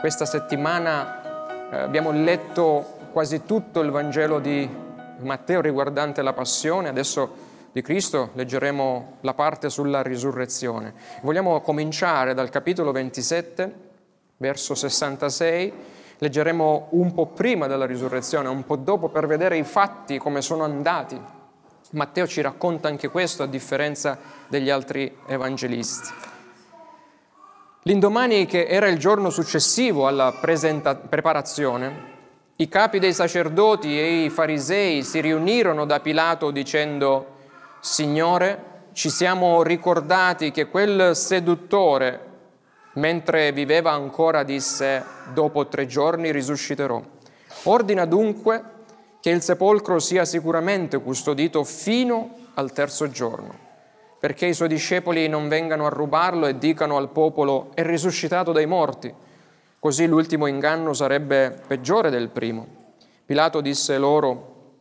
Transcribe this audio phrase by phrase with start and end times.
[0.00, 4.66] Questa settimana eh, abbiamo letto quasi tutto il Vangelo di
[5.18, 10.94] Matteo riguardante la passione, adesso di Cristo leggeremo la parte sulla risurrezione.
[11.20, 13.74] Vogliamo cominciare dal capitolo 27,
[14.38, 15.72] verso 66,
[16.16, 20.64] leggeremo un po' prima della risurrezione, un po' dopo per vedere i fatti come sono
[20.64, 21.20] andati.
[21.90, 24.16] Matteo ci racconta anche questo a differenza
[24.48, 26.29] degli altri evangelisti.
[27.84, 32.08] L'indomani, che era il giorno successivo alla presenta- preparazione,
[32.56, 37.38] i capi dei sacerdoti e i farisei si riunirono da Pilato dicendo,
[37.80, 42.20] Signore, ci siamo ricordati che quel seduttore,
[42.94, 47.00] mentre viveva ancora, disse, dopo tre giorni risusciterò.
[47.62, 48.62] Ordina dunque
[49.20, 53.69] che il sepolcro sia sicuramente custodito fino al terzo giorno
[54.20, 58.66] perché i suoi discepoli non vengano a rubarlo e dicano al popolo è risuscitato dai
[58.66, 59.12] morti.
[59.78, 62.66] Così l'ultimo inganno sarebbe peggiore del primo.
[63.24, 64.74] Pilato disse loro,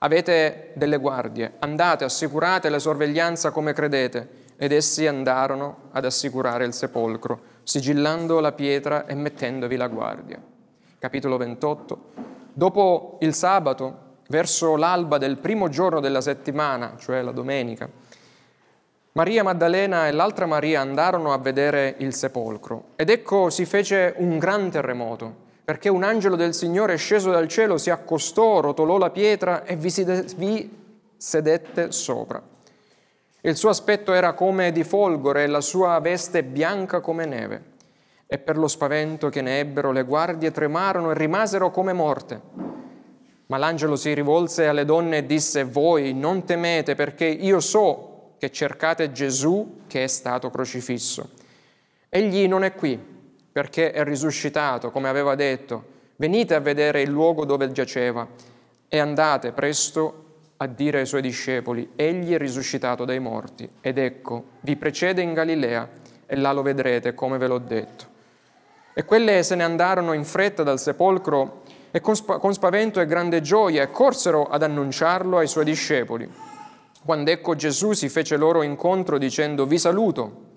[0.00, 4.38] avete delle guardie, andate, assicurate la sorveglianza come credete.
[4.58, 10.38] Ed essi andarono ad assicurare il sepolcro, sigillando la pietra e mettendovi la guardia.
[10.98, 12.12] Capitolo 28.
[12.52, 17.88] Dopo il sabato, verso l'alba del primo giorno della settimana, cioè la domenica,
[19.12, 24.38] Maria Maddalena e l'altra Maria andarono a vedere il sepolcro ed ecco si fece un
[24.38, 29.64] gran terremoto, perché un angelo del Signore sceso dal cielo si accostò, rotolò la pietra
[29.64, 29.92] e vi,
[30.36, 30.78] vi
[31.16, 32.40] sedette sopra.
[33.40, 37.62] Il suo aspetto era come di folgore e la sua veste bianca come neve.
[38.26, 42.40] E per lo spavento che ne ebbero le guardie tremarono e rimasero come morte.
[43.46, 48.09] Ma l'angelo si rivolse alle donne e disse, voi non temete perché io so
[48.40, 51.28] che cercate Gesù che è stato crocifisso.
[52.08, 52.98] Egli non è qui
[53.52, 55.98] perché è risuscitato, come aveva detto.
[56.16, 58.26] Venite a vedere il luogo dove giaceva
[58.88, 60.24] e andate presto
[60.56, 65.34] a dire ai suoi discepoli, egli è risuscitato dai morti ed ecco, vi precede in
[65.34, 65.86] Galilea
[66.24, 68.06] e là lo vedrete come ve l'ho detto.
[68.94, 72.14] E quelle se ne andarono in fretta dal sepolcro e con,
[72.54, 76.49] spavento e grande gioia e corsero ad annunciarlo ai suoi discepoli.
[77.02, 80.48] Quando ecco Gesù si fece loro incontro dicendo vi saluto,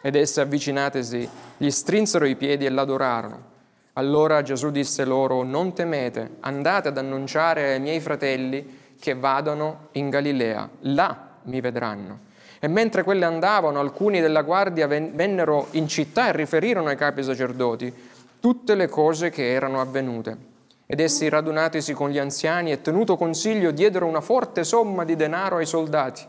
[0.00, 3.52] ed esse avvicinatesi gli strinsero i piedi e l'adorarono.
[3.94, 10.10] Allora Gesù disse loro, non temete, andate ad annunciare ai miei fratelli che vadano in
[10.10, 12.18] Galilea, là mi vedranno.
[12.58, 17.92] E mentre quelle andavano, alcuni della guardia vennero in città e riferirono ai capi sacerdoti
[18.40, 20.52] tutte le cose che erano avvenute.
[20.86, 25.56] Ed essi, radunatisi con gli anziani e tenuto consiglio, diedero una forte somma di denaro
[25.56, 26.22] ai soldati,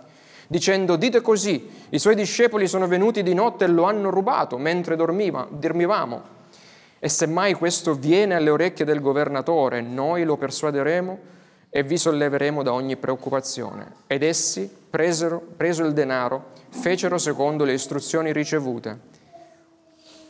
[0.48, 4.96] dicendo, dite così, i suoi discepoli sono venuti di notte e lo hanno rubato mentre
[4.96, 6.34] dormiva, dormivamo.
[7.00, 11.20] E se mai questo viene alle orecchie del governatore, noi lo persuaderemo
[11.70, 13.92] e vi solleveremo da ogni preoccupazione.
[14.08, 19.14] Ed essi, presero, preso il denaro, fecero secondo le istruzioni ricevute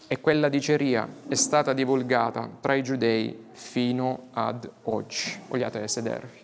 [0.07, 5.41] e quella diceria è stata divulgata tra i giudei fino ad oggi.
[5.47, 6.43] Vogliate sedervi.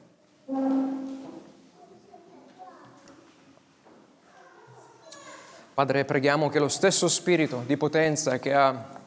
[5.74, 9.00] Padre, preghiamo che lo stesso spirito di potenza che ha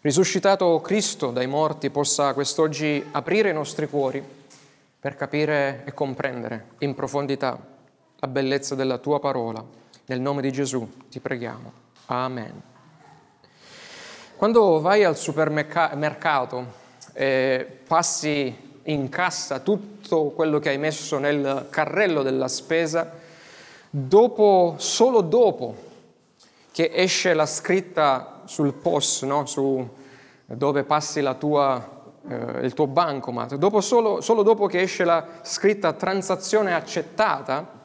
[0.00, 4.22] risuscitato Cristo dai morti possa quest'oggi aprire i nostri cuori
[4.98, 7.58] per capire e comprendere in profondità
[8.16, 9.64] la bellezza della tua parola.
[10.06, 11.72] Nel nome di Gesù ti preghiamo.
[12.06, 12.62] Amen.
[14.36, 16.80] Quando vai al supermercato
[17.12, 23.10] e passi in cassa tutto quello che hai messo nel carrello della spesa,
[23.88, 25.90] dopo, solo dopo
[26.72, 29.46] che esce la scritta sul POS, no?
[29.46, 29.88] Su
[30.46, 31.88] dove passi tua,
[32.28, 37.80] eh, il tuo bancomat, dopo solo, solo dopo che esce la scritta transazione accettata,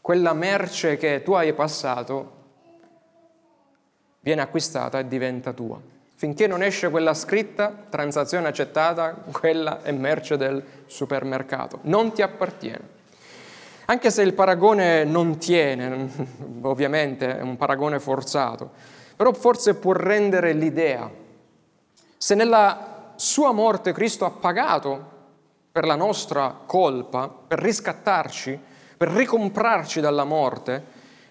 [0.00, 2.32] quella merce che tu hai passato
[4.20, 5.80] viene acquistata e diventa tua.
[6.24, 12.80] Finché non esce quella scritta, transazione accettata, quella è merce del supermercato, non ti appartiene.
[13.84, 16.08] Anche se il paragone non tiene,
[16.62, 18.70] ovviamente è un paragone forzato,
[19.14, 21.10] però forse può rendere l'idea.
[22.16, 25.10] Se nella sua morte Cristo ha pagato
[25.70, 28.58] per la nostra colpa, per riscattarci,
[28.96, 30.82] per ricomprarci dalla morte,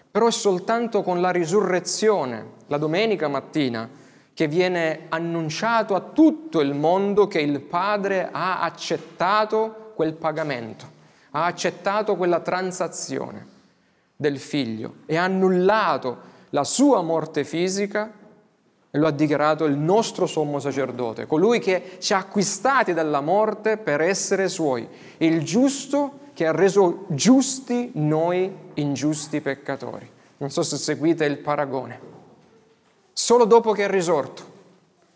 [0.08, 4.02] però è soltanto con la risurrezione, la domenica mattina,
[4.34, 10.90] che viene annunciato a tutto il mondo che il Padre ha accettato quel pagamento,
[11.30, 13.46] ha accettato quella transazione
[14.16, 18.12] del figlio e ha annullato la sua morte fisica
[18.90, 23.76] e lo ha dichiarato il nostro sommo sacerdote, colui che ci ha acquistati dalla morte
[23.76, 24.88] per essere suoi,
[25.18, 30.08] il giusto che ha reso giusti noi ingiusti peccatori.
[30.38, 32.13] Non so se seguite il paragone.
[33.24, 34.42] Solo dopo che è risorto,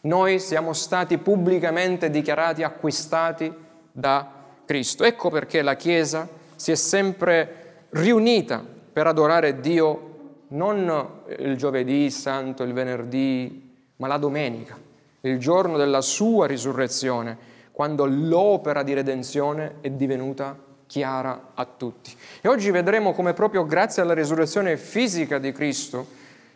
[0.01, 3.53] noi siamo stati pubblicamente dichiarati acquistati
[3.93, 4.33] da
[4.65, 5.05] Cristo.
[5.05, 6.27] Ecco perché la Chiesa
[6.57, 8.65] si è sempre riunita
[8.95, 14.79] per adorare Dio non il giovedì santo, il venerdì, ma la domenica,
[15.21, 17.37] il giorno della sua risurrezione,
[17.73, 20.57] quando l'opera di redenzione è divenuta
[20.87, 22.17] chiara a tutti.
[22.41, 26.07] E oggi vedremo come proprio grazie alla risurrezione fisica di Cristo,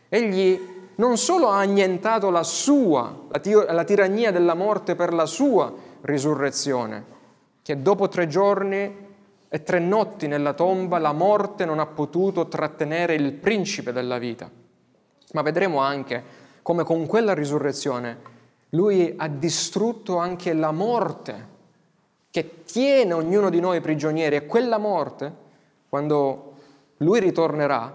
[0.08, 5.26] egli non solo ha annientato la sua, la, tir- la tirannia della morte per la
[5.26, 5.72] sua
[6.02, 7.04] risurrezione,
[7.62, 9.10] che dopo tre giorni
[9.48, 14.50] e tre notti nella tomba la morte non ha potuto trattenere il principe della vita,
[15.32, 18.30] ma vedremo anche come con quella risurrezione
[18.74, 21.50] lui ha distrutto anche la morte
[22.30, 25.30] che tiene ognuno di noi prigionieri e quella morte,
[25.88, 26.54] quando
[26.98, 27.94] lui ritornerà,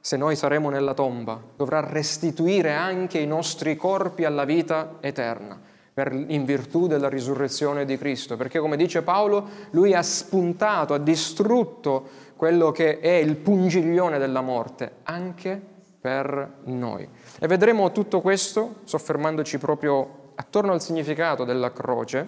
[0.00, 5.60] se noi saremo nella tomba, dovrà restituire anche i nostri corpi alla vita eterna,
[5.92, 10.98] per, in virtù della risurrezione di Cristo, perché come dice Paolo, lui ha spuntato, ha
[10.98, 15.60] distrutto quello che è il pungiglione della morte, anche
[16.00, 17.06] per noi.
[17.38, 22.26] E vedremo tutto questo soffermandoci proprio attorno al significato della croce,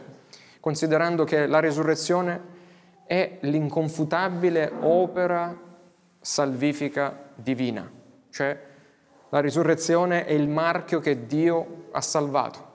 [0.61, 2.61] considerando che la risurrezione
[3.07, 5.71] è l'inconfutabile opera
[6.23, 7.91] salvifica divina,
[8.31, 8.59] cioè
[9.29, 12.71] la risurrezione è il marchio che Dio ha salvato.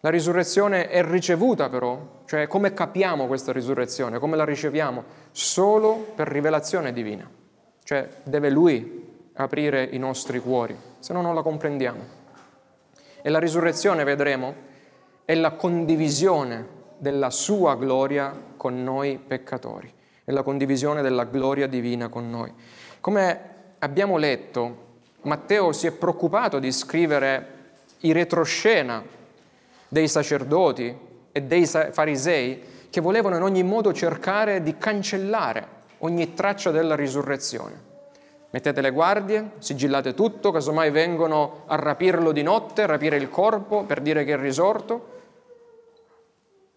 [0.00, 5.04] La risurrezione è ricevuta però, cioè come capiamo questa risurrezione, come la riceviamo?
[5.30, 7.30] Solo per rivelazione divina,
[7.82, 12.02] cioè deve Lui aprire i nostri cuori, se no non la comprendiamo.
[13.22, 14.54] E la risurrezione, vedremo,
[15.24, 16.68] è la condivisione
[16.98, 19.90] della sua gloria con noi peccatori,
[20.24, 22.52] è la condivisione della gloria divina con noi.
[23.00, 23.40] Come
[23.78, 24.82] abbiamo letto,
[25.22, 27.52] Matteo si è preoccupato di scrivere
[28.00, 29.02] i retroscena
[29.88, 30.96] dei sacerdoti
[31.30, 35.66] e dei farisei che volevano in ogni modo cercare di cancellare
[35.98, 37.92] ogni traccia della risurrezione.
[38.50, 44.00] Mettete le guardie, sigillate tutto, casomai vengono a rapirlo di notte, rapire il corpo per
[44.00, 45.12] dire che è risorto.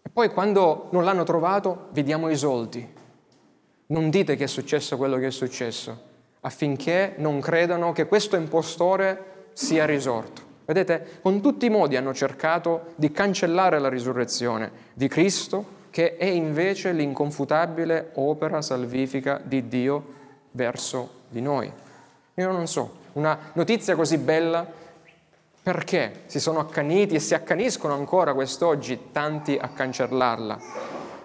[0.02, 2.97] E poi quando non l'hanno trovato, vi diamo i soldi.
[3.90, 5.98] Non dite che è successo quello che è successo,
[6.40, 10.42] affinché non credano che questo impostore sia risorto.
[10.66, 16.26] Vedete, con tutti i modi hanno cercato di cancellare la risurrezione di Cristo, che è
[16.26, 20.04] invece l'inconfutabile opera salvifica di Dio
[20.50, 21.72] verso di noi.
[22.34, 24.66] Io non so, una notizia così bella,
[25.62, 30.58] perché si sono accaniti e si accaniscono ancora quest'oggi tanti a cancellarla?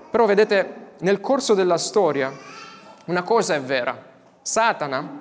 [0.09, 2.51] Però vedete, nel corso della storia
[3.05, 4.11] una cosa è vera,
[4.41, 5.19] Satana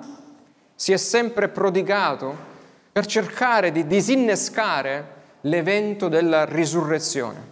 [0.75, 2.51] si è sempre prodigato
[2.91, 7.51] per cercare di disinnescare l'evento della risurrezione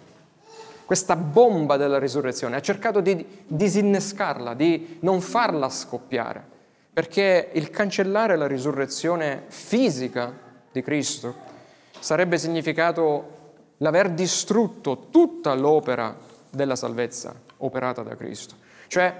[0.91, 6.43] questa bomba della risurrezione, ha cercato di disinnescarla, di non farla scoppiare,
[6.91, 10.37] perché il cancellare la risurrezione fisica
[10.69, 11.33] di Cristo
[11.97, 16.13] sarebbe significato l'aver distrutto tutta l'opera
[16.49, 18.55] della salvezza operata da Cristo.
[18.87, 19.15] Cioè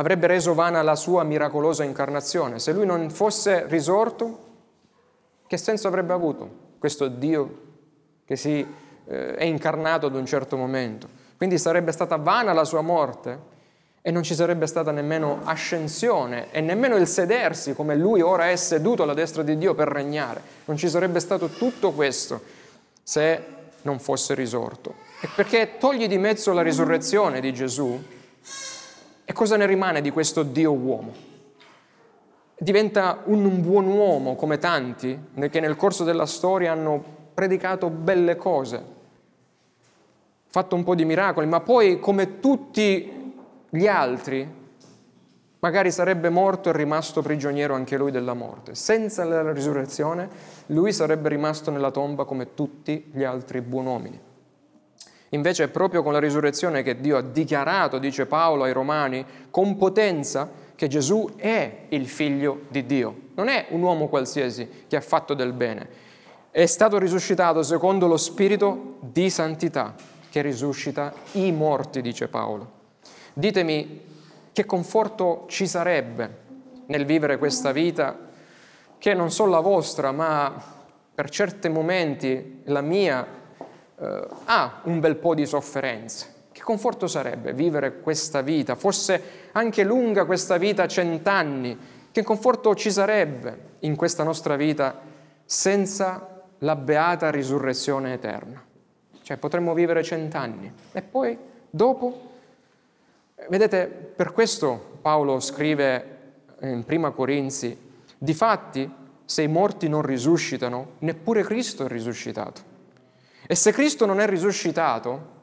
[0.00, 2.58] avrebbe reso vana la sua miracolosa incarnazione.
[2.58, 4.48] Se lui non fosse risorto,
[5.46, 7.68] che senso avrebbe avuto questo Dio
[8.24, 8.66] che si
[9.06, 11.06] eh, è incarnato ad un certo momento.
[11.36, 13.58] Quindi sarebbe stata vana la sua morte
[14.00, 18.56] e non ci sarebbe stata nemmeno ascensione e nemmeno il sedersi come lui ora è
[18.56, 20.40] seduto alla destra di Dio per regnare.
[20.64, 22.40] Non ci sarebbe stato tutto questo
[23.02, 23.42] se
[23.82, 24.94] non fosse risorto.
[25.20, 28.02] E perché togli di mezzo la risurrezione di Gesù
[29.30, 31.12] e cosa ne rimane di questo Dio uomo?
[32.58, 35.16] Diventa un buon uomo come tanti
[35.48, 37.00] che nel corso della storia hanno
[37.32, 38.84] predicato belle cose,
[40.48, 43.32] fatto un po' di miracoli, ma poi come tutti
[43.68, 44.52] gli altri,
[45.60, 48.74] magari sarebbe morto e rimasto prigioniero anche lui della morte.
[48.74, 50.28] Senza la risurrezione,
[50.66, 54.20] lui sarebbe rimasto nella tomba come tutti gli altri buon uomini.
[55.30, 59.76] Invece è proprio con la risurrezione che Dio ha dichiarato, dice Paolo ai Romani, con
[59.76, 63.14] potenza che Gesù è il figlio di Dio.
[63.34, 65.88] Non è un uomo qualsiasi che ha fatto del bene.
[66.50, 69.94] È stato risuscitato secondo lo spirito di santità
[70.30, 72.78] che risuscita i morti, dice Paolo.
[73.32, 74.00] Ditemi
[74.52, 76.38] che conforto ci sarebbe
[76.86, 78.18] nel vivere questa vita
[78.98, 80.52] che non solo la vostra, ma
[81.14, 83.39] per certi momenti la mia
[84.00, 86.38] eh, ha un bel po' di sofferenze.
[86.52, 91.78] Che conforto sarebbe vivere questa vita, fosse anche lunga questa vita, cent'anni,
[92.10, 94.98] che conforto ci sarebbe in questa nostra vita
[95.44, 98.62] senza la beata risurrezione eterna?
[99.22, 101.38] Cioè potremmo vivere cent'anni e poi
[101.68, 102.28] dopo...
[103.48, 106.18] Vedete, per questo Paolo scrive
[106.60, 107.74] in Prima Corinzi,
[108.18, 108.90] difatti
[109.24, 112.69] se i morti non risuscitano, neppure Cristo è risuscitato.
[113.50, 115.38] E se Cristo non è risuscitato,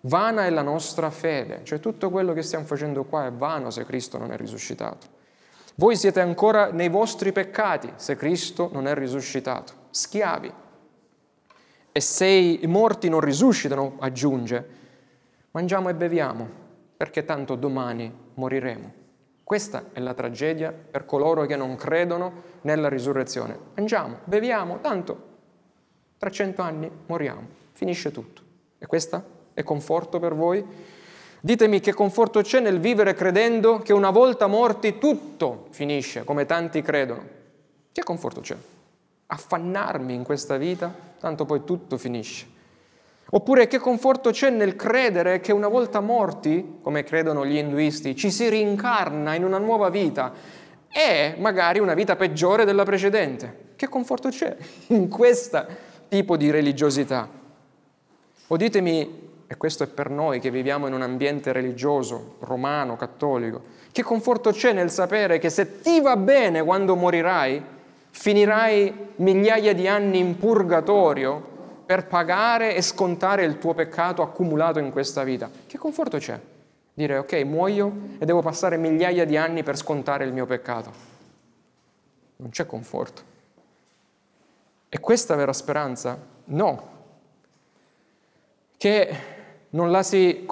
[0.00, 3.84] vana è la nostra fede, cioè tutto quello che stiamo facendo qua è vano se
[3.84, 5.06] Cristo non è risuscitato.
[5.76, 10.52] Voi siete ancora nei vostri peccati se Cristo non è risuscitato, schiavi.
[11.92, 14.68] E se i morti non risuscitano, aggiunge,
[15.52, 16.48] mangiamo e beviamo,
[16.96, 18.92] perché tanto domani moriremo.
[19.44, 23.56] Questa è la tragedia per coloro che non credono nella risurrezione.
[23.76, 25.28] Mangiamo, beviamo, tanto
[26.20, 28.42] tra cento anni moriamo, finisce tutto.
[28.78, 29.24] E questo
[29.54, 30.62] è conforto per voi?
[31.40, 36.82] Ditemi che conforto c'è nel vivere credendo che una volta morti tutto finisce, come tanti
[36.82, 37.24] credono.
[37.90, 38.54] Che conforto c'è?
[39.28, 42.46] Affannarmi in questa vita, tanto poi tutto finisce.
[43.30, 48.30] Oppure che conforto c'è nel credere che una volta morti, come credono gli induisti, ci
[48.30, 50.34] si rincarna in una nuova vita
[50.92, 53.68] e magari una vita peggiore della precedente?
[53.74, 54.54] Che conforto c'è
[54.88, 57.26] in questo tipo di religiosità?
[58.48, 63.62] O ditemi, e questo è per noi che viviamo in un ambiente religioso, romano, cattolico,
[63.92, 67.62] che conforto c'è nel sapere che se ti va bene quando morirai,
[68.10, 71.48] finirai migliaia di anni in purgatorio
[71.86, 75.48] per pagare e scontare il tuo peccato accumulato in questa vita.
[75.66, 76.38] Che conforto c'è?
[76.92, 80.92] Dire ok, muoio e devo passare migliaia di anni per scontare il mio peccato.
[82.36, 83.29] Non c'è conforto.
[84.92, 86.18] E questa vera speranza?
[86.46, 86.88] No.
[88.76, 89.16] Che
[89.70, 90.44] non la si,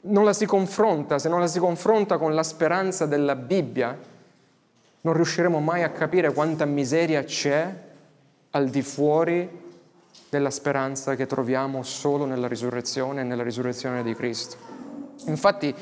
[0.00, 3.96] non la si confronta, se non la si confronta con la speranza della Bibbia,
[5.02, 7.74] non riusciremo mai a capire quanta miseria c'è
[8.52, 9.48] al di fuori
[10.30, 14.56] della speranza che troviamo solo nella risurrezione e nella risurrezione di Cristo.
[15.26, 15.74] Infatti,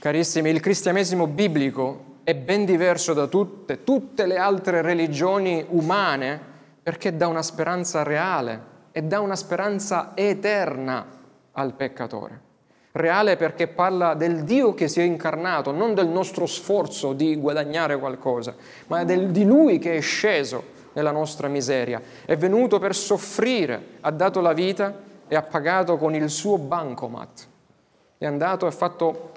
[0.00, 6.40] carissimi, il cristianesimo biblico è ben diverso da tutte, tutte le altre religioni umane
[6.82, 11.06] perché dà una speranza reale e dà una speranza eterna
[11.52, 12.40] al peccatore.
[12.92, 17.98] Reale perché parla del Dio che si è incarnato, non del nostro sforzo di guadagnare
[17.98, 18.54] qualcosa,
[18.86, 24.10] ma del, di Lui che è sceso nella nostra miseria, è venuto per soffrire, ha
[24.10, 27.46] dato la vita e ha pagato con il suo bancomat.
[28.16, 29.32] È andato e ha fatto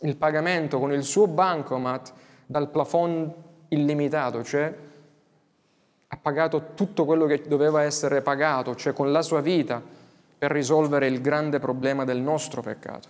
[0.00, 2.12] il pagamento con il suo bancomat
[2.46, 3.32] dal plafond
[3.68, 4.74] illimitato, cioè
[6.08, 9.82] ha pagato tutto quello che doveva essere pagato, cioè con la sua vita,
[10.38, 13.08] per risolvere il grande problema del nostro peccato.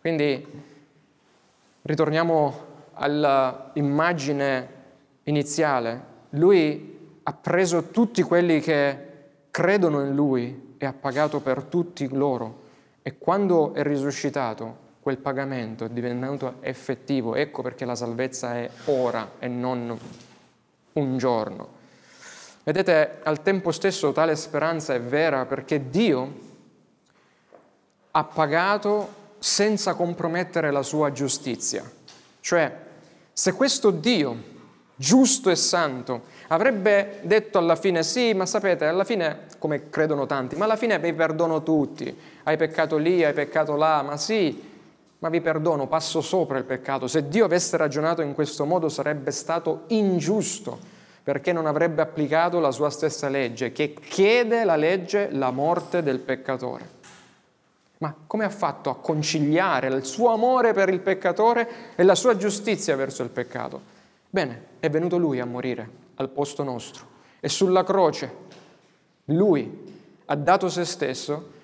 [0.00, 0.46] Quindi
[1.82, 4.68] ritorniamo all'immagine
[5.24, 9.08] iniziale, lui ha preso tutti quelli che
[9.50, 12.68] credono in lui e ha pagato per tutti loro.
[13.02, 17.34] E quando è risuscitato, quel pagamento è diventato effettivo.
[17.34, 19.98] Ecco perché la salvezza è ora e non
[20.92, 21.78] un giorno.
[22.62, 26.48] Vedete, al tempo stesso tale speranza è vera perché Dio
[28.10, 31.82] ha pagato senza compromettere la sua giustizia.
[32.40, 32.76] Cioè,
[33.32, 34.58] se questo Dio
[34.94, 40.56] giusto e santo, avrebbe detto alla fine sì, ma sapete, alla fine, come credono tanti,
[40.56, 44.69] ma alla fine vi perdono tutti, hai peccato lì, hai peccato là, ma sì,
[45.20, 47.06] ma vi perdono, passo sopra il peccato.
[47.06, 50.78] Se Dio avesse ragionato in questo modo sarebbe stato ingiusto,
[51.22, 56.18] perché non avrebbe applicato la sua stessa legge, che chiede la legge la morte del
[56.20, 56.98] peccatore.
[57.98, 62.34] Ma come ha fatto a conciliare il suo amore per il peccatore e la sua
[62.36, 63.98] giustizia verso il peccato?
[64.30, 67.06] Bene, è venuto lui a morire al posto nostro
[67.40, 68.48] e sulla croce
[69.26, 69.88] lui
[70.24, 71.58] ha dato se stesso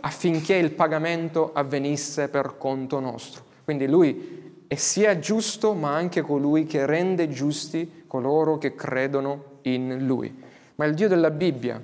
[0.00, 3.44] affinché il pagamento avvenisse per conto nostro.
[3.64, 10.06] Quindi lui è sia giusto ma anche colui che rende giusti coloro che credono in
[10.06, 10.42] lui.
[10.76, 11.80] Ma il Dio della Bibbia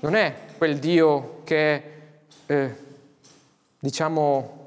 [0.00, 1.82] non è quel Dio che,
[2.46, 2.74] eh,
[3.78, 4.58] diciamo,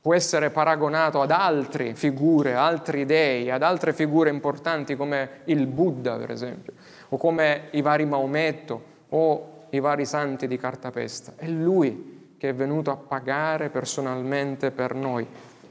[0.00, 6.16] può essere paragonato ad altre figure, altri dei, ad altre figure importanti come il Buddha,
[6.16, 6.74] per esempio,
[7.08, 11.34] o come i vari Maometto o i vari santi di cartapesta.
[11.36, 15.26] È lui che è venuto a pagare personalmente per noi.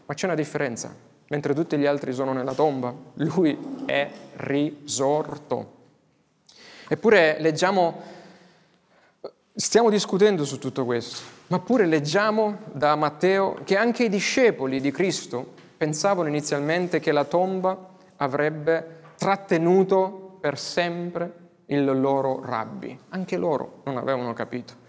[0.06, 1.04] Ma c'è una differenza.
[1.28, 2.94] mentre tutti gli altri sono nella tomba.
[3.16, 5.74] Lui è risorto.
[6.88, 8.02] Eppure leggiamo,
[9.56, 14.92] stiamo discutendo su tutto questo, ma pure leggiamo da Matteo che anche i discepoli di
[14.92, 22.98] Cristo pensavano inizialmente che la tomba avrebbe trattenuto per sempre il loro rabbi.
[23.10, 24.84] Anche loro non avevano capito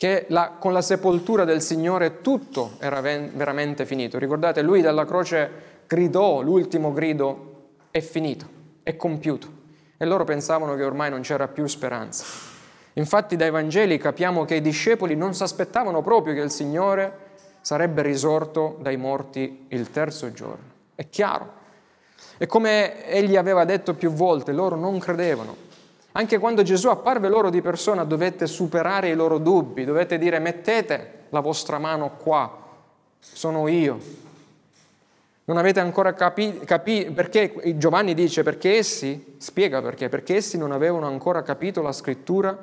[0.00, 4.18] che la, con la sepoltura del Signore tutto era ven- veramente finito.
[4.18, 8.48] Ricordate, lui dalla croce gridò l'ultimo grido, è finito,
[8.82, 9.58] è compiuto.
[9.98, 12.24] E loro pensavano che ormai non c'era più speranza.
[12.94, 17.28] Infatti dai Vangeli capiamo che i discepoli non si aspettavano proprio che il Signore
[17.60, 20.64] sarebbe risorto dai morti il terzo giorno.
[20.94, 21.58] È chiaro.
[22.42, 25.54] E come egli aveva detto più volte, loro non credevano.
[26.12, 31.24] Anche quando Gesù apparve loro di persona dovette superare i loro dubbi, dovete dire mettete
[31.28, 32.50] la vostra mano qua,
[33.18, 33.98] sono io.
[35.44, 40.72] Non avete ancora capito, capi, perché Giovanni dice perché essi, spiega perché, perché essi non
[40.72, 42.56] avevano ancora capito la scrittura,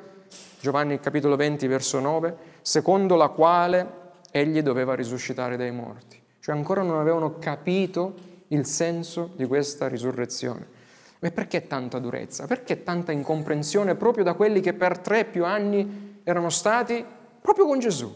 [0.60, 3.88] Giovanni capitolo 20 verso 9, secondo la quale
[4.32, 6.20] egli doveva risuscitare dai morti.
[6.40, 10.76] Cioè ancora non avevano capito il senso di questa risurrezione.
[11.20, 12.46] E perché tanta durezza?
[12.46, 17.04] Perché tanta incomprensione proprio da quelli che per tre più anni erano stati
[17.42, 18.14] proprio con Gesù?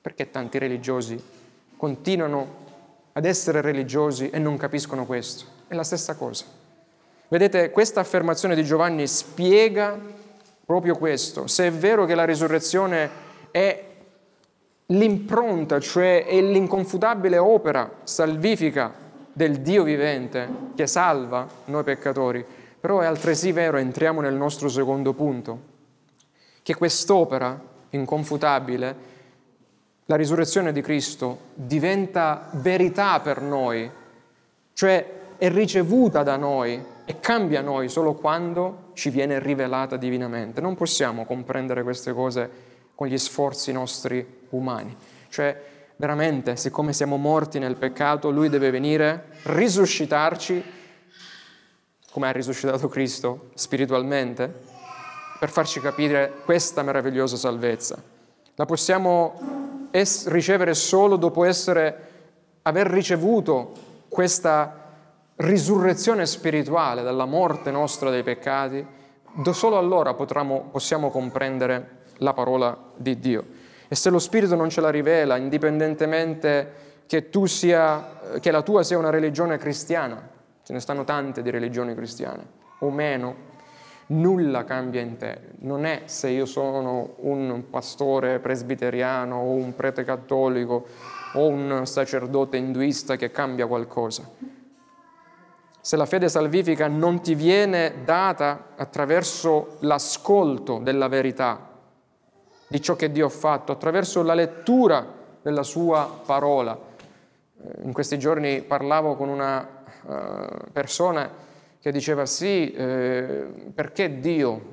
[0.00, 1.20] Perché tanti religiosi
[1.76, 2.62] continuano
[3.12, 5.44] ad essere religiosi e non capiscono questo?
[5.66, 6.44] È la stessa cosa.
[7.28, 9.98] Vedete, questa affermazione di Giovanni spiega
[10.64, 11.46] proprio questo.
[11.46, 13.10] Se è vero che la risurrezione
[13.50, 13.93] è
[14.86, 18.92] l'impronta, cioè è l'inconfutabile opera salvifica
[19.32, 22.44] del Dio vivente che salva noi peccatori,
[22.78, 25.72] però è altresì vero, entriamo nel nostro secondo punto,
[26.62, 27.60] che quest'opera
[27.90, 29.12] inconfutabile,
[30.06, 33.90] la risurrezione di Cristo, diventa verità per noi,
[34.74, 40.60] cioè è ricevuta da noi e cambia noi solo quando ci viene rivelata divinamente.
[40.60, 42.50] Non possiamo comprendere queste cose
[42.94, 44.96] con gli sforzi nostri umani.
[45.28, 45.62] Cioè,
[45.96, 50.62] veramente, siccome siamo morti nel peccato, Lui deve venire, risuscitarci,
[52.10, 54.72] come ha risuscitato Cristo spiritualmente,
[55.38, 58.00] per farci capire questa meravigliosa salvezza.
[58.54, 62.12] La possiamo es- ricevere solo dopo essere,
[62.62, 63.72] aver ricevuto
[64.08, 64.82] questa
[65.36, 68.86] risurrezione spirituale dalla morte nostra dei peccati,
[69.52, 73.44] solo allora potremo, possiamo comprendere la parola di Dio.
[73.88, 78.98] E se lo Spirito non ce la rivela, indipendentemente che, sia, che la tua sia
[78.98, 80.28] una religione cristiana,
[80.62, 82.46] ce ne stanno tante di religioni cristiane,
[82.78, 83.52] o meno,
[84.06, 85.38] nulla cambia in te.
[85.60, 90.86] Non è se io sono un pastore presbiteriano o un prete cattolico
[91.34, 94.28] o un sacerdote induista che cambia qualcosa.
[95.80, 101.73] Se la fede salvifica non ti viene data attraverso l'ascolto della verità,
[102.74, 105.06] di ciò che Dio ha fatto, attraverso la lettura
[105.40, 106.76] della sua parola.
[106.76, 111.30] Eh, in questi giorni parlavo con una uh, persona
[111.78, 114.72] che diceva sì, eh, perché Dio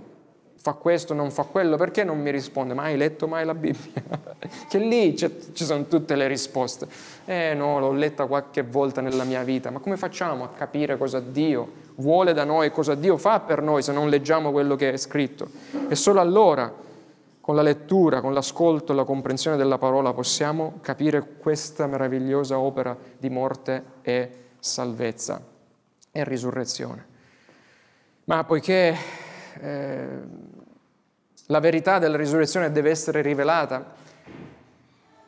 [0.55, 2.73] fa questo, non fa quello, perché non mi risponde?
[2.73, 4.01] Ma hai letto mai la Bibbia?
[4.67, 6.87] che lì ci sono tutte le risposte.
[7.25, 11.19] Eh no, l'ho letta qualche volta nella mia vita, ma come facciamo a capire cosa
[11.19, 14.97] Dio vuole da noi, cosa Dio fa per noi se non leggiamo quello che è
[14.97, 15.49] scritto?
[15.87, 16.89] E solo allora
[17.51, 22.95] con la lettura, con l'ascolto e la comprensione della parola possiamo capire questa meravigliosa opera
[23.17, 25.41] di morte e salvezza
[26.13, 27.05] e risurrezione.
[28.23, 28.95] Ma poiché
[29.59, 30.07] eh,
[31.47, 33.95] la verità della risurrezione deve essere rivelata,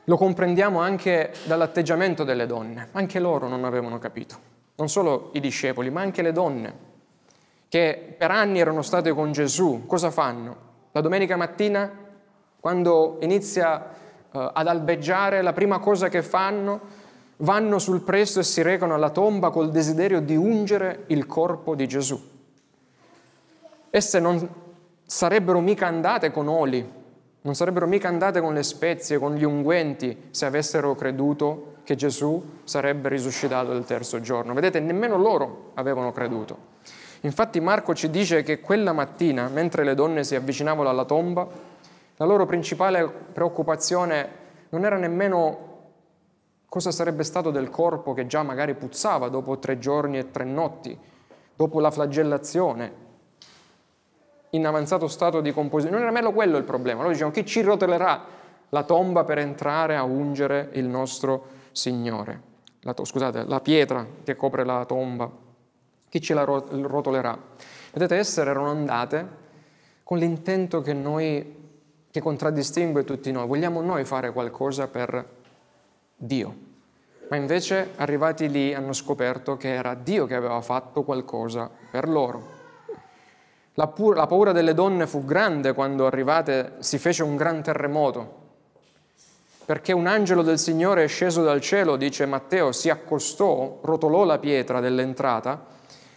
[0.06, 2.88] lo comprendiamo anche dall'atteggiamento delle donne.
[2.94, 4.38] Anche loro non avevano capito,
[4.76, 6.74] non solo i discepoli, ma anche le donne,
[7.68, 9.84] che per anni erano state con Gesù.
[9.86, 10.72] Cosa fanno?
[10.94, 12.03] La domenica mattina
[12.64, 13.76] quando inizia
[14.32, 16.80] uh, ad albeggiare, la prima cosa che fanno,
[17.40, 21.86] vanno sul presto e si recano alla tomba col desiderio di ungere il corpo di
[21.90, 22.18] Gesù.
[23.90, 24.48] Esse non
[25.06, 26.90] sarebbero mica andate con oli,
[27.42, 32.62] non sarebbero mica andate con le spezie, con gli unguenti, se avessero creduto che Gesù
[32.64, 34.54] sarebbe risuscitato il terzo giorno.
[34.54, 36.58] Vedete, nemmeno loro avevano creduto.
[37.24, 41.72] Infatti Marco ci dice che quella mattina, mentre le donne si avvicinavano alla tomba,
[42.24, 45.72] la loro principale preoccupazione non era nemmeno
[46.70, 50.98] cosa sarebbe stato del corpo che già magari puzzava dopo tre giorni e tre notti,
[51.54, 53.02] dopo la flagellazione,
[54.52, 55.98] in avanzato stato di composizione.
[55.98, 57.00] Non era nemmeno quello il problema.
[57.00, 58.24] Loro dicevano chi ci rotolerà
[58.70, 62.42] la tomba per entrare a ungere il nostro Signore.
[62.84, 65.30] La to- scusate, la pietra che copre la tomba.
[66.08, 67.38] Chi ce la rotolerà?
[67.92, 69.42] Vedete, essere erano andate
[70.04, 71.63] con l'intento che noi,
[72.14, 73.48] che contraddistingue tutti noi.
[73.48, 75.26] Vogliamo noi fare qualcosa per
[76.16, 76.56] Dio.
[77.28, 82.52] Ma invece arrivati lì hanno scoperto che era Dio che aveva fatto qualcosa per loro.
[83.74, 88.42] La, pur- la paura delle donne fu grande quando arrivate, si fece un gran terremoto,
[89.66, 94.38] perché un angelo del Signore è sceso dal cielo, dice Matteo, si accostò, rotolò la
[94.38, 95.66] pietra dell'entrata,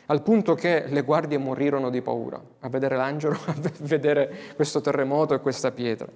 [0.06, 5.34] al punto che le guardie morirono di paura a vedere l'angelo, a vedere questo terremoto
[5.34, 6.06] e questa pietra.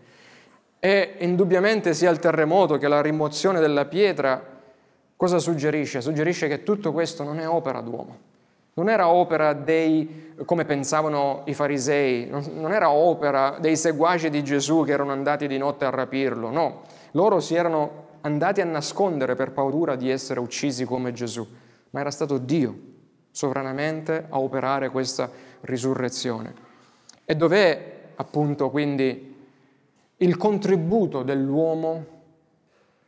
[0.78, 4.42] E indubbiamente sia il terremoto che la rimozione della pietra
[5.16, 6.00] cosa suggerisce?
[6.00, 8.28] Suggerisce che tutto questo non è opera d'uomo
[8.74, 14.84] non era opera dei, come pensavano i farisei, non era opera dei seguaci di Gesù
[14.84, 19.50] che erano andati di notte a rapirlo, no, loro si erano andati a nascondere per
[19.50, 21.46] paura di essere uccisi come Gesù,
[21.90, 22.88] ma era stato Dio
[23.30, 25.30] sovranamente a operare questa
[25.62, 26.54] risurrezione.
[27.24, 29.36] E dov'è appunto quindi
[30.16, 32.04] il contributo dell'uomo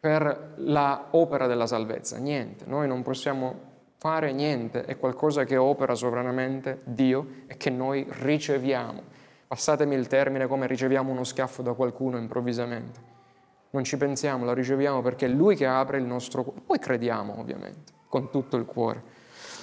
[0.00, 2.18] per l'opera della salvezza?
[2.18, 8.04] Niente, noi non possiamo fare niente, è qualcosa che opera sovranamente Dio e che noi
[8.08, 9.02] riceviamo.
[9.46, 13.00] Passatemi il termine come riceviamo uno schiaffo da qualcuno improvvisamente.
[13.70, 16.60] Non ci pensiamo, la riceviamo perché è Lui che apre il nostro cuore.
[16.66, 19.02] Poi crediamo ovviamente, con tutto il cuore.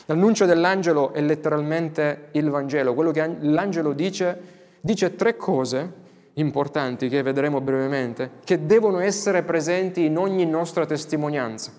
[0.09, 2.95] L'annuncio dell'angelo è letteralmente il Vangelo.
[2.95, 4.41] Quello che l'angelo dice,
[4.81, 11.71] dice tre cose importanti che vedremo brevemente, che devono essere presenti in ogni nostra testimonianza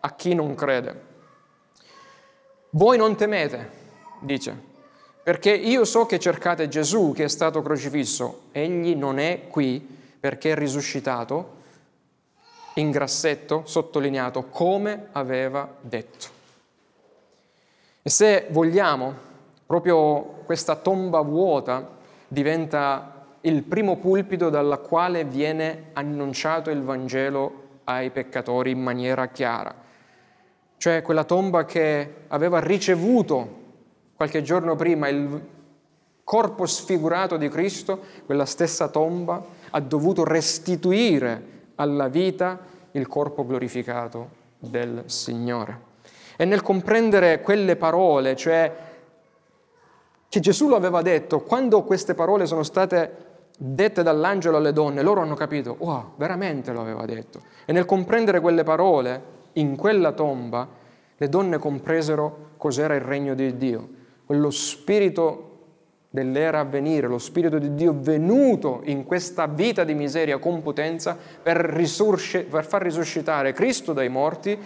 [0.00, 1.06] a chi non crede.
[2.70, 3.70] Voi non temete,
[4.18, 4.60] dice,
[5.22, 8.46] perché io so che cercate Gesù che è stato crocifisso.
[8.50, 9.78] Egli non è qui
[10.18, 11.54] perché è risuscitato,
[12.74, 16.37] in grassetto, sottolineato, come aveva detto.
[18.08, 19.12] E se vogliamo,
[19.66, 28.08] proprio questa tomba vuota diventa il primo pulpito dalla quale viene annunciato il Vangelo ai
[28.08, 29.86] peccatori in maniera chiara
[30.78, 33.56] cioè quella tomba che aveva ricevuto
[34.14, 35.46] qualche giorno prima il
[36.24, 42.58] corpo sfigurato di Cristo, quella stessa tomba ha dovuto restituire alla vita
[42.92, 45.87] il corpo glorificato del Signore.
[46.40, 48.72] E nel comprendere quelle parole, cioè
[50.28, 53.26] che Gesù lo aveva detto, quando queste parole sono state
[53.58, 57.42] dette dall'angelo alle donne, loro hanno capito, wow, veramente lo aveva detto.
[57.64, 59.20] E nel comprendere quelle parole,
[59.54, 60.68] in quella tomba
[61.16, 63.88] le donne compresero cos'era il regno di Dio,
[64.24, 65.44] quello spirito
[66.08, 71.18] dell'era a venire, lo spirito di Dio venuto in questa vita di miseria con potenza
[71.42, 74.56] per, risurge, per far risuscitare Cristo dai morti,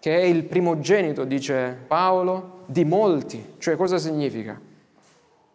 [0.00, 3.54] che è il primogenito, dice Paolo, di molti.
[3.58, 4.58] Cioè cosa significa?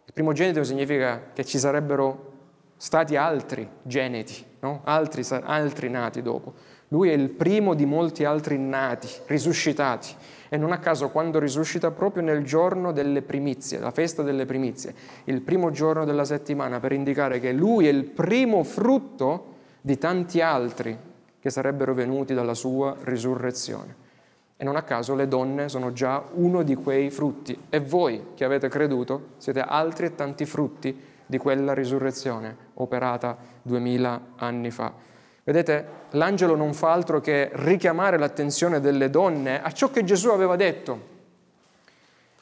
[0.05, 2.33] Il primogenito significa che ci sarebbero
[2.77, 4.81] stati altri geneti, no?
[4.83, 6.53] altri, altri nati dopo.
[6.89, 10.13] Lui è il primo di molti altri nati, risuscitati.
[10.47, 14.93] E non a caso quando risuscita proprio nel giorno delle primizie, la festa delle primizie,
[15.23, 20.41] il primo giorno della settimana, per indicare che lui è il primo frutto di tanti
[20.41, 20.95] altri
[21.39, 24.03] che sarebbero venuti dalla sua risurrezione.
[24.57, 28.45] E non a caso le donne sono già uno di quei frutti e voi che
[28.45, 34.93] avete creduto siete altri e tanti frutti di quella risurrezione operata duemila anni fa.
[35.43, 40.55] Vedete, l'angelo non fa altro che richiamare l'attenzione delle donne a ciò che Gesù aveva
[40.55, 41.13] detto.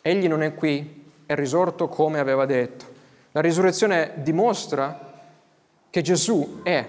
[0.02, 2.86] Egli non è qui, è risorto come aveva detto.
[3.32, 5.12] La risurrezione dimostra
[5.90, 6.88] che Gesù è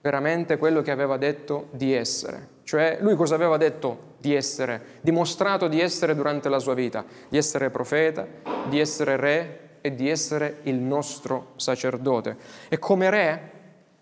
[0.00, 2.51] veramente quello che aveva detto di essere.
[2.64, 4.98] Cioè lui cosa aveva detto di essere?
[5.00, 8.26] Dimostrato di essere durante la sua vita, di essere profeta,
[8.68, 12.36] di essere re e di essere il nostro sacerdote.
[12.68, 13.50] E come re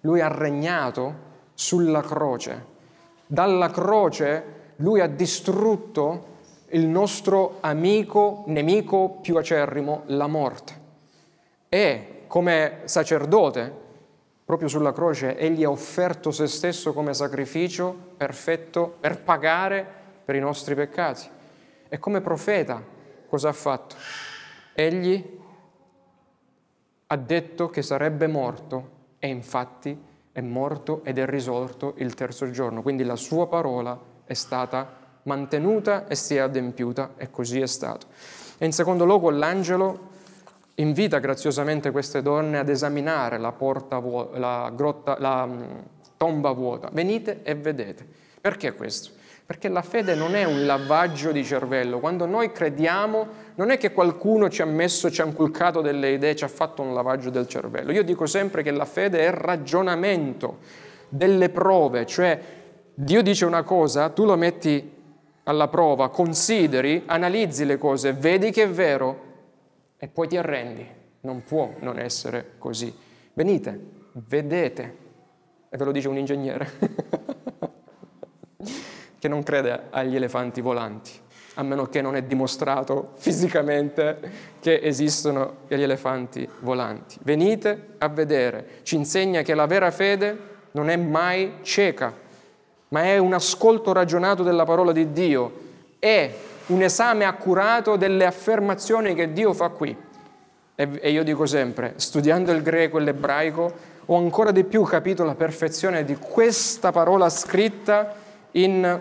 [0.00, 2.66] lui ha regnato sulla croce.
[3.26, 6.28] Dalla croce lui ha distrutto
[6.68, 10.78] il nostro amico, nemico più acerrimo, la morte.
[11.68, 13.79] E come sacerdote,
[14.50, 19.86] proprio sulla croce, egli ha offerto se stesso come sacrificio perfetto per pagare
[20.24, 21.28] per i nostri peccati.
[21.88, 22.82] E come profeta
[23.28, 23.94] cosa ha fatto?
[24.72, 25.38] Egli
[27.06, 29.96] ha detto che sarebbe morto e infatti
[30.32, 32.82] è morto ed è risorto il terzo giorno.
[32.82, 38.08] Quindi la sua parola è stata mantenuta e si è adempiuta e così è stato.
[38.58, 40.09] E in secondo luogo l'angelo
[40.80, 44.00] invita graziosamente queste donne ad esaminare la, vuota,
[44.38, 45.62] la, grotta, la mm,
[46.16, 46.88] tomba vuota.
[46.92, 48.06] Venite e vedete.
[48.40, 49.18] Perché questo?
[49.44, 51.98] Perché la fede non è un lavaggio di cervello.
[51.98, 56.36] Quando noi crediamo, non è che qualcuno ci ha messo, ci ha inculcato delle idee,
[56.36, 57.92] ci ha fatto un lavaggio del cervello.
[57.92, 60.58] Io dico sempre che la fede è ragionamento
[61.08, 62.40] delle prove, cioè
[62.94, 64.98] Dio dice una cosa, tu lo metti
[65.44, 69.29] alla prova, consideri, analizzi le cose, vedi che è vero
[70.02, 70.88] e poi ti arrendi.
[71.20, 72.90] Non può non essere così.
[73.34, 73.78] Venite,
[74.12, 74.96] vedete.
[75.68, 76.70] E ve lo dice un ingegnere.
[79.20, 81.10] che non crede agli elefanti volanti,
[81.54, 84.18] a meno che non è dimostrato fisicamente
[84.60, 87.18] che esistono gli elefanti volanti.
[87.22, 92.14] Venite a vedere, ci insegna che la vera fede non è mai cieca,
[92.88, 95.52] ma è un ascolto ragionato della parola di Dio,
[95.98, 96.32] è
[96.70, 99.96] un esame accurato delle affermazioni che Dio fa qui.
[100.74, 103.72] E io dico sempre, studiando il greco e l'ebraico,
[104.06, 108.14] ho ancora di più capito la perfezione di questa parola scritta
[108.52, 109.00] in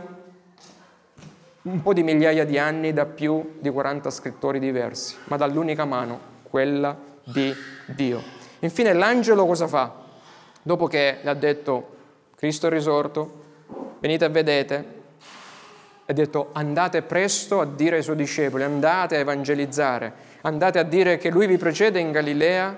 [1.62, 6.20] un po' di migliaia di anni da più di 40 scrittori diversi, ma dall'unica mano,
[6.44, 7.54] quella di
[7.86, 8.22] Dio.
[8.60, 9.94] Infine l'angelo cosa fa?
[10.62, 11.96] Dopo che le ha detto
[12.36, 13.34] Cristo è risorto,
[14.00, 14.99] venite e vedete,
[16.10, 21.18] ha detto andate presto a dire ai suoi discepoli, andate a evangelizzare, andate a dire
[21.18, 22.76] che lui vi precede in Galilea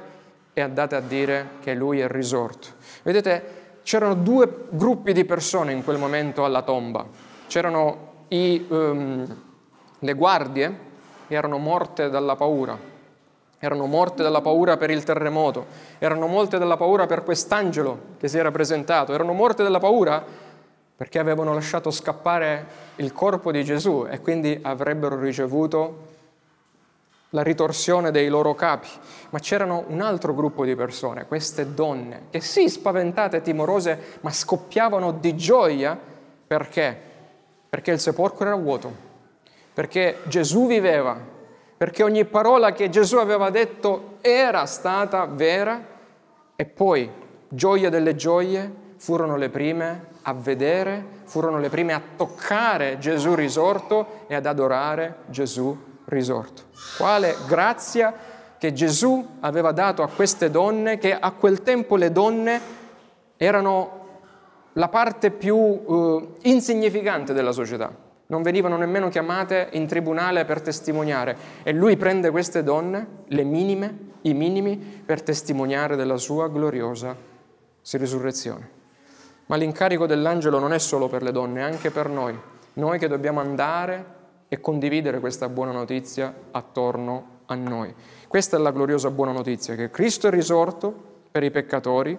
[0.51, 2.67] e andate a dire che lui è risorto.
[3.03, 7.05] Vedete, c'erano due gruppi di persone in quel momento alla tomba.
[7.47, 9.41] C'erano i, um,
[9.99, 10.89] le guardie
[11.35, 12.77] erano morte dalla paura,
[13.57, 15.65] erano morte dalla paura per il terremoto,
[15.99, 20.49] erano morte dalla paura per quest'angelo che si era presentato, erano morte dalla paura
[21.01, 26.09] perché avevano lasciato scappare il corpo di Gesù e quindi avrebbero ricevuto
[27.29, 28.87] la ritorsione dei loro capi,
[29.31, 34.29] ma c'erano un altro gruppo di persone, queste donne, che sì, spaventate e timorose, ma
[34.29, 35.99] scoppiavano di gioia.
[36.45, 36.95] Perché?
[37.67, 38.93] Perché il sepolcro era vuoto,
[39.73, 41.17] perché Gesù viveva,
[41.77, 45.83] perché ogni parola che Gesù aveva detto era stata vera.
[46.55, 47.09] E poi,
[47.49, 54.25] gioia delle gioie, furono le prime a vedere, furono le prime a toccare Gesù risorto
[54.27, 56.65] e ad adorare Gesù risorto.
[56.99, 58.13] Quale grazia
[58.59, 62.61] che Gesù aveva dato a queste donne, che a quel tempo le donne
[63.37, 63.99] erano
[64.73, 67.91] la parte più uh, insignificante della società.
[68.27, 71.35] Non venivano nemmeno chiamate in tribunale per testimoniare.
[71.63, 77.17] E lui prende queste donne, le minime, i minimi, per testimoniare della sua gloriosa
[77.93, 78.80] risurrezione.
[79.51, 82.33] Ma l'incarico dell'angelo non è solo per le donne, è anche per noi.
[82.75, 84.05] Noi che dobbiamo andare
[84.47, 87.93] e condividere questa buona notizia attorno a noi.
[88.29, 90.93] Questa è la gloriosa buona notizia, che Cristo è risorto
[91.29, 92.17] per i peccatori,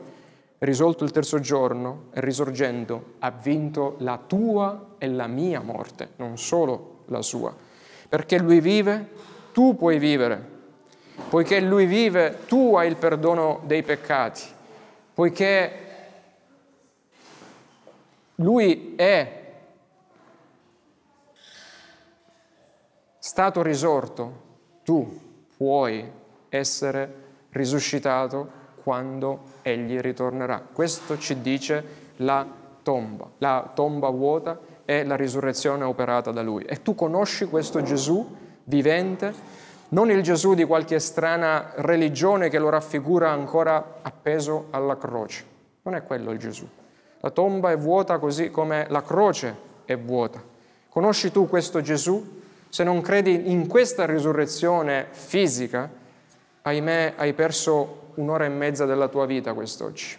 [0.59, 6.11] è risolto il terzo giorno e risorgendo ha vinto la tua e la mia morte,
[6.17, 7.51] non solo la sua.
[8.11, 9.09] Perché lui vive,
[9.55, 10.51] tu puoi vivere.
[11.31, 14.43] Poiché lui vive, tu hai il perdono dei peccati.
[15.15, 15.82] Poiché
[18.43, 19.41] lui è
[23.19, 24.41] stato risorto,
[24.85, 25.21] tu
[25.57, 26.11] puoi
[26.49, 27.15] essere
[27.51, 30.61] risuscitato quando egli ritornerà.
[30.73, 32.47] Questo ci dice la
[32.83, 36.65] tomba, la tomba vuota è la risurrezione operata da lui.
[36.65, 39.33] E tu conosci questo Gesù vivente,
[39.91, 45.45] non il Gesù di qualche strana religione che lo raffigura ancora appeso alla croce.
[45.83, 46.69] Non è quello il Gesù.
[47.23, 50.43] La tomba è vuota così come la croce è vuota.
[50.89, 52.41] Conosci tu questo Gesù?
[52.69, 55.89] Se non credi in questa risurrezione fisica,
[56.63, 60.19] ahimè hai perso un'ora e mezza della tua vita quest'oggi.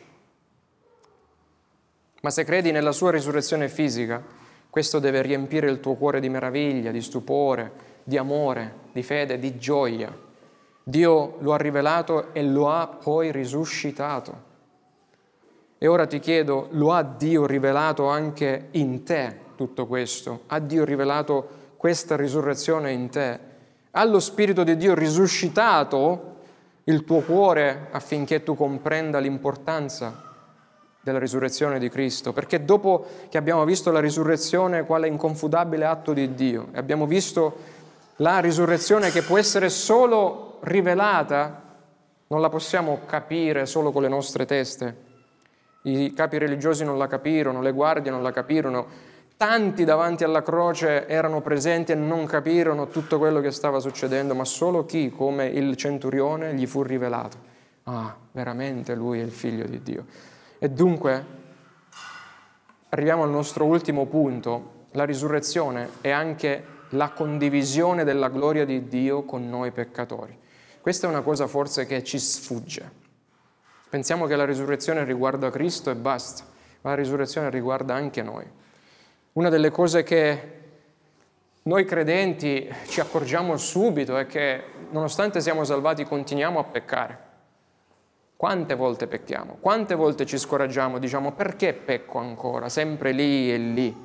[2.22, 4.24] Ma se credi nella sua risurrezione fisica,
[4.70, 7.72] questo deve riempire il tuo cuore di meraviglia, di stupore,
[8.04, 10.16] di amore, di fede, di gioia.
[10.82, 14.52] Dio lo ha rivelato e lo ha poi risuscitato.
[15.84, 20.44] E ora ti chiedo, lo ha Dio rivelato anche in te tutto questo?
[20.48, 23.38] Ha Dio rivelato questa risurrezione in te?
[23.92, 26.36] Ha lo Spirito di Dio risuscitato
[26.86, 30.24] il tuo cuore affinché tu comprenda l'importanza
[31.02, 36.34] della risurrezione di Cristo, perché dopo che abbiamo visto la risurrezione quale inconfutabile atto di
[36.34, 37.58] Dio e abbiamo visto
[38.16, 41.62] la risurrezione che può essere solo rivelata,
[42.28, 45.12] non la possiamo capire solo con le nostre teste.
[45.84, 51.06] I capi religiosi non la capirono, le guardie non la capirono, Tanti davanti alla croce
[51.08, 55.76] erano presenti e non capirono tutto quello che stava succedendo, ma solo chi, come il
[55.76, 57.38] centurione, gli fu rivelato.
[57.84, 60.06] Ah, veramente lui è il figlio di Dio.
[60.60, 61.26] E dunque
[62.88, 64.86] arriviamo al nostro ultimo punto.
[64.92, 70.38] La risurrezione è anche la condivisione della gloria di Dio con noi peccatori.
[70.80, 73.03] Questa è una cosa forse che ci sfugge.
[73.94, 76.46] Pensiamo che la risurrezione riguarda Cristo e basta,
[76.82, 78.44] ma la risurrezione riguarda anche noi.
[79.34, 80.42] Una delle cose che
[81.62, 87.20] noi credenti ci accorgiamo subito è che nonostante siamo salvati continuiamo a peccare.
[88.36, 89.58] Quante volte pecchiamo?
[89.60, 90.98] Quante volte ci scoraggiamo?
[90.98, 92.70] Diciamo perché pecco ancora?
[92.70, 93.96] Sempre lì e lì.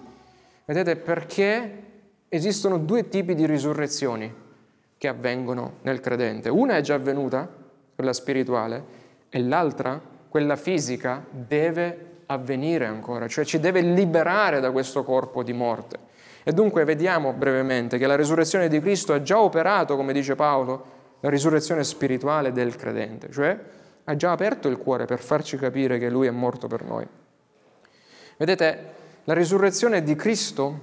[0.67, 1.83] Vedete perché
[2.29, 4.31] esistono due tipi di risurrezioni
[4.99, 6.51] che avvengono nel credente.
[6.51, 7.51] Una è già avvenuta,
[7.95, 8.98] quella spirituale,
[9.29, 15.53] e l'altra, quella fisica, deve avvenire ancora, cioè ci deve liberare da questo corpo di
[15.53, 15.99] morte.
[16.43, 20.97] E dunque vediamo brevemente che la risurrezione di Cristo ha già operato, come dice Paolo,
[21.21, 23.59] la risurrezione spirituale del credente, cioè
[24.05, 27.07] ha già aperto il cuore per farci capire che Lui è morto per noi.
[28.39, 30.81] Vedete, la risurrezione di Cristo,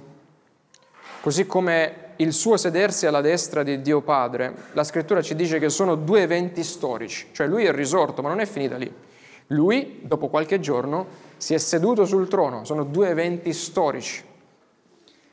[1.20, 5.68] così come il suo sedersi alla destra di Dio Padre, la scrittura ci dice che
[5.68, 8.92] sono due eventi storici, cioè Lui è risorto, ma non è finita lì.
[9.48, 14.24] Lui, dopo qualche giorno, si è seduto sul trono, sono due eventi storici.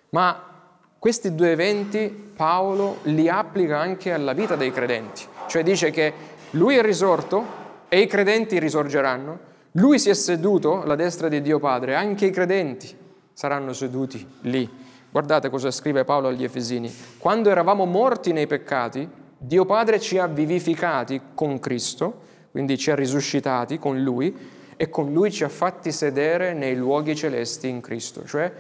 [0.09, 0.51] Ma
[0.99, 6.13] questi due eventi Paolo li applica anche alla vita dei credenti, cioè dice che
[6.51, 11.59] lui è risorto e i credenti risorgeranno, lui si è seduto alla destra di Dio
[11.59, 12.95] Padre, anche i credenti
[13.33, 14.69] saranno seduti lì.
[15.13, 16.91] Guardate cosa scrive Paolo agli Efesini.
[17.19, 22.95] Quando eravamo morti nei peccati, Dio Padre ci ha vivificati con Cristo, quindi ci ha
[22.95, 24.35] risuscitati con Lui,
[24.75, 28.25] e con lui ci ha fatti sedere nei luoghi celesti in Cristo.
[28.25, 28.51] Cioè,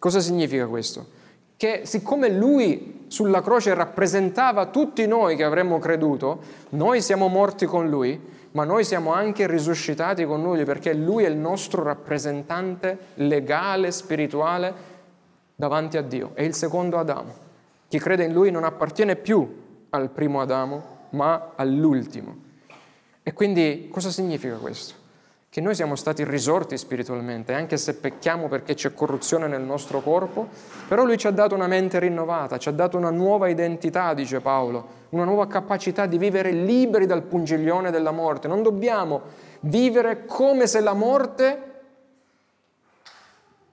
[0.00, 1.06] cosa significa questo?
[1.56, 7.88] Che siccome lui sulla croce rappresentava tutti noi che avremmo creduto, noi siamo morti con
[7.88, 8.20] lui,
[8.50, 14.89] ma noi siamo anche risuscitati con lui perché lui è il nostro rappresentante legale, spirituale
[15.60, 16.30] davanti a Dio.
[16.32, 17.34] È il secondo Adamo.
[17.86, 22.34] Chi crede in lui non appartiene più al primo Adamo, ma all'ultimo.
[23.22, 24.98] E quindi cosa significa questo?
[25.50, 30.46] che noi siamo stati risorti spiritualmente, anche se pecchiamo perché c'è corruzione nel nostro corpo,
[30.86, 34.38] però lui ci ha dato una mente rinnovata, ci ha dato una nuova identità, dice
[34.38, 38.46] Paolo, una nuova capacità di vivere liberi dal pungiglione della morte.
[38.46, 39.22] Non dobbiamo
[39.62, 41.69] vivere come se la morte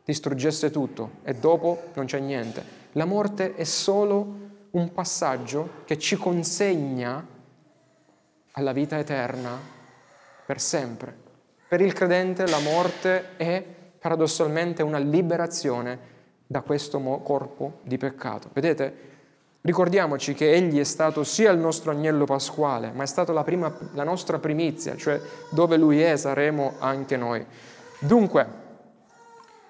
[0.08, 2.64] distruggesse tutto e dopo non c'è niente.
[2.94, 7.28] La morte è solo un passaggio che ci consegna
[8.52, 9.60] alla vita eterna
[10.46, 11.14] per sempre.
[11.68, 13.62] Per il credente la morte è
[14.00, 16.16] paradossalmente una liberazione
[16.48, 18.50] da questo corpo di peccato.
[18.54, 19.06] Vedete?
[19.60, 23.78] Ricordiamoci che Egli è stato sia il nostro agnello pasquale, ma è stata la, prima,
[23.92, 27.46] la nostra primizia, cioè dove Lui è saremo anche noi.
[28.00, 28.67] Dunque,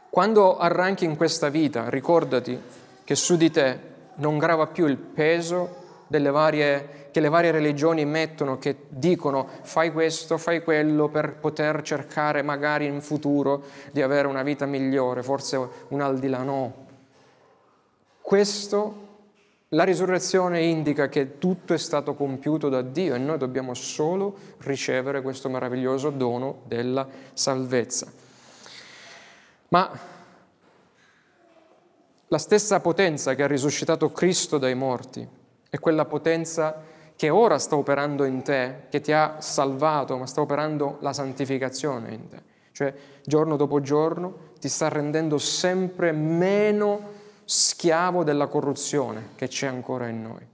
[0.09, 2.59] quando arranchi in questa vita, ricordati
[3.03, 3.79] che su di te
[4.15, 10.37] non grava più il peso varie che le varie religioni mettono, che dicono fai questo,
[10.37, 16.01] fai quello per poter cercare magari in futuro di avere una vita migliore, forse un
[16.01, 16.85] al di là no.
[18.21, 19.05] Questo,
[19.69, 25.23] la risurrezione indica che tutto è stato compiuto da Dio e noi dobbiamo solo ricevere
[25.23, 28.11] questo meraviglioso dono della salvezza.
[29.69, 29.91] Ma
[32.27, 35.27] la stessa potenza che ha risuscitato Cristo dai morti
[35.69, 36.83] è quella potenza
[37.15, 42.13] che ora sta operando in te, che ti ha salvato, ma sta operando la santificazione
[42.13, 42.41] in te.
[42.71, 50.07] Cioè, giorno dopo giorno ti sta rendendo sempre meno schiavo della corruzione che c'è ancora
[50.07, 50.45] in noi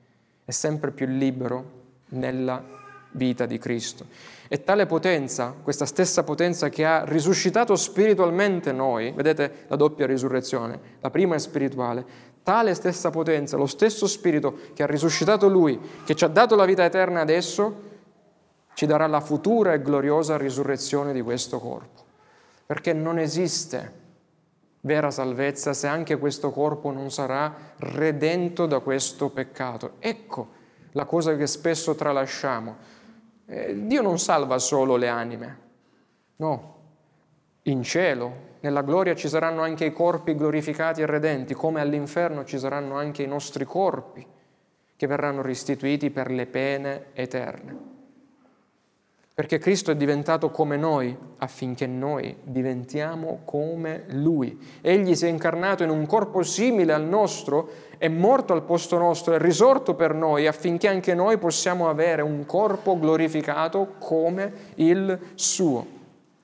[0.46, 2.64] e sempre più libero nella
[3.12, 4.06] vita di Cristo.
[4.54, 10.80] E tale potenza, questa stessa potenza che ha risuscitato spiritualmente noi, vedete la doppia risurrezione,
[11.00, 12.06] la prima è spirituale,
[12.44, 16.66] tale stessa potenza, lo stesso Spirito che ha risuscitato Lui, che ci ha dato la
[16.66, 17.82] vita eterna adesso,
[18.76, 22.04] ci darà la futura e gloriosa risurrezione di questo corpo.
[22.68, 23.92] Perché non esiste
[24.82, 29.94] vera salvezza se anche questo corpo non sarà redento da questo peccato.
[29.98, 32.93] Ecco la cosa che spesso tralasciamo.
[33.46, 35.60] Eh, Dio non salva solo le anime,
[36.38, 36.72] no.
[37.64, 42.58] In cielo nella gloria ci saranno anche i corpi glorificati e redenti, come all'inferno ci
[42.58, 44.26] saranno anche i nostri corpi
[44.96, 47.93] che verranno restituiti per le pene eterne.
[49.36, 54.60] Perché Cristo è diventato come noi affinché noi diventiamo come Lui.
[54.80, 59.34] Egli si è incarnato in un corpo simile al nostro, è morto al posto nostro,
[59.34, 65.86] è risorto per noi affinché anche noi possiamo avere un corpo glorificato come il suo.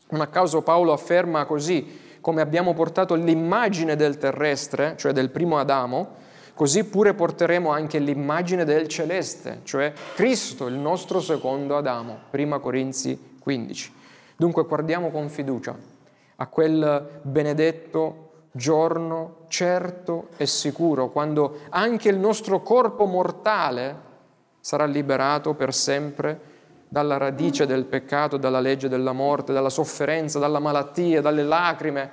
[0.10, 5.60] Non a caso Paolo afferma così, come abbiamo portato l'immagine del terrestre, cioè del primo
[5.60, 6.28] Adamo,
[6.60, 13.38] così pure porteremo anche l'immagine del celeste, cioè Cristo, il nostro secondo Adamo, prima Corinzi
[13.40, 13.94] 15.
[14.36, 15.74] Dunque guardiamo con fiducia
[16.36, 23.96] a quel benedetto giorno certo e sicuro, quando anche il nostro corpo mortale
[24.60, 26.42] sarà liberato per sempre
[26.90, 32.12] dalla radice del peccato, dalla legge della morte, dalla sofferenza, dalla malattia, dalle lacrime,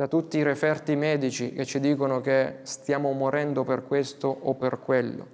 [0.00, 4.80] da tutti i referti medici che ci dicono che stiamo morendo per questo o per
[4.80, 5.26] quello.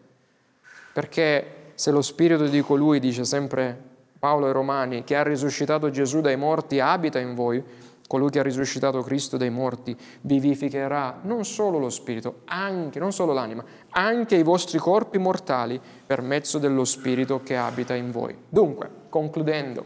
[0.92, 3.80] Perché se lo spirito di colui, dice sempre
[4.18, 7.62] Paolo ai Romani, che ha risuscitato Gesù dai morti abita in voi,
[8.08, 13.32] colui che ha risuscitato Cristo dai morti vivificherà non solo lo spirito, anche, non solo
[13.32, 18.36] l'anima, anche i vostri corpi mortali per mezzo dello spirito che abita in voi.
[18.48, 19.84] Dunque, concludendo,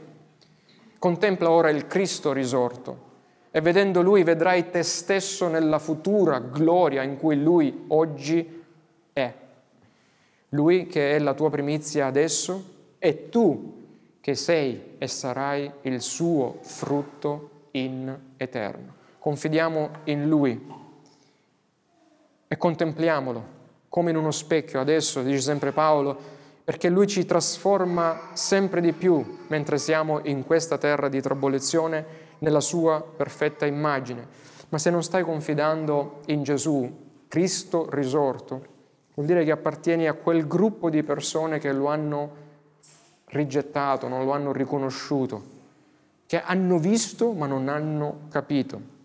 [0.99, 3.09] contempla ora il Cristo risorto
[3.51, 8.63] e vedendo Lui vedrai te stesso nella futura gloria in cui Lui oggi
[9.13, 9.35] è.
[10.51, 12.65] Lui che è la tua primizia adesso
[12.99, 13.79] e tu
[14.21, 18.95] che sei e sarai il suo frutto in eterno.
[19.19, 20.79] Confidiamo in Lui
[22.47, 24.81] e contempliamolo come in uno specchio.
[24.81, 26.19] Adesso, dice sempre Paolo,
[26.65, 32.61] perché Lui ci trasforma sempre di più mentre siamo in questa terra di tribolazione nella
[32.61, 34.27] sua perfetta immagine.
[34.69, 38.67] Ma se non stai confidando in Gesù, Cristo risorto,
[39.15, 42.49] vuol dire che appartieni a quel gruppo di persone che lo hanno
[43.27, 45.59] rigettato, non lo hanno riconosciuto,
[46.27, 48.99] che hanno visto ma non hanno capito.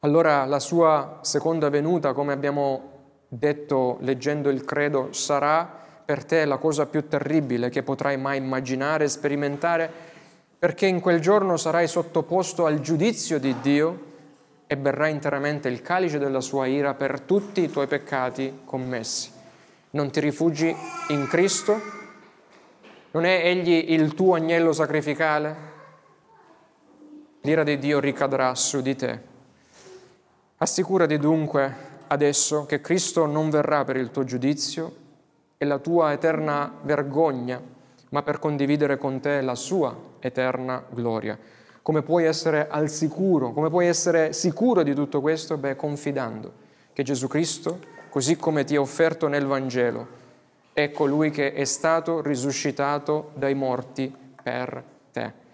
[0.00, 2.94] Allora la sua seconda venuta, come abbiamo
[3.28, 9.08] detto leggendo il credo, sarà per te la cosa più terribile che potrai mai immaginare
[9.08, 10.05] sperimentare
[10.58, 14.04] perché in quel giorno sarai sottoposto al giudizio di Dio
[14.66, 19.30] e berrai interamente il calice della sua ira per tutti i tuoi peccati commessi.
[19.90, 20.74] Non ti rifugi
[21.08, 21.80] in Cristo?
[23.12, 25.74] Non è Egli il tuo agnello sacrificale?
[27.42, 29.20] L'ira di Dio ricadrà su di te.
[30.56, 31.74] Assicurati dunque
[32.08, 35.04] adesso che Cristo non verrà per il tuo giudizio
[35.58, 37.74] e la tua eterna vergogna
[38.10, 41.38] ma per condividere con te la sua eterna gloria.
[41.82, 45.56] Come puoi essere al sicuro, come puoi essere sicuro di tutto questo?
[45.56, 47.78] Beh, confidando che Gesù Cristo,
[48.08, 50.24] così come ti ha offerto nel Vangelo,
[50.72, 54.82] è colui che è stato risuscitato dai morti per
[55.12, 55.44] te.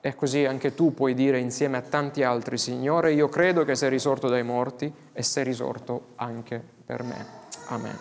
[0.00, 3.90] E così anche tu puoi dire insieme a tanti altri, Signore, io credo che sei
[3.90, 7.26] risorto dai morti e sei risorto anche per me.
[7.66, 7.98] Amen.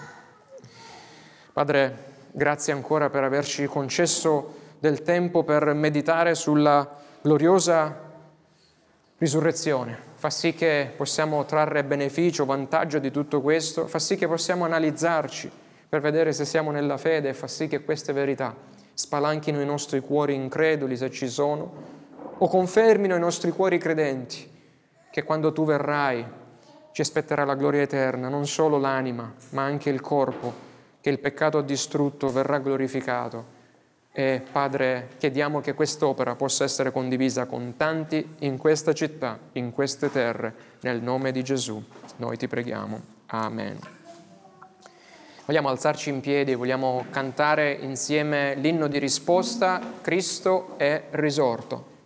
[1.52, 6.88] Padre, Grazie ancora per averci concesso del tempo per meditare sulla
[7.22, 8.08] gloriosa
[9.18, 9.98] risurrezione.
[10.16, 15.52] Fa sì che possiamo trarre beneficio, vantaggio di tutto questo, fa sì che possiamo analizzarci
[15.90, 18.56] per vedere se siamo nella fede fa sì che queste verità
[18.94, 21.98] spalanchino i nostri cuori increduli se ci sono
[22.38, 24.48] o confermino i nostri cuori credenti
[25.10, 26.24] che quando tu verrai
[26.92, 30.68] ci aspetterà la gloria eterna, non solo l'anima ma anche il corpo
[31.02, 33.58] che il peccato ha distrutto verrà glorificato.
[34.12, 40.12] E Padre, chiediamo che quest'opera possa essere condivisa con tanti in questa città, in queste
[40.12, 41.82] terre, nel nome di Gesù.
[42.18, 43.02] Noi ti preghiamo.
[43.28, 43.80] Amen.
[45.46, 51.99] Vogliamo alzarci in piedi, vogliamo cantare insieme l'inno di risposta, Cristo è risorto.